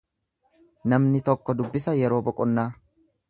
[0.93, 2.67] Namni tokko dubbisa yeroo boqonnaa.